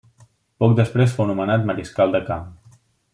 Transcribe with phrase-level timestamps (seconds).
[0.63, 2.49] Poc després fou nomenat Mariscal de Camp.